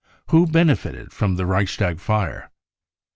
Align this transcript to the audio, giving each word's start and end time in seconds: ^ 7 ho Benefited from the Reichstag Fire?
^ 0.27 0.31
7 0.31 0.39
ho 0.45 0.45
Benefited 0.47 1.13
from 1.13 1.35
the 1.35 1.45
Reichstag 1.45 1.99
Fire? 1.99 2.49